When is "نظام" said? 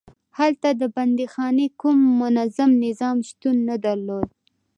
2.85-3.17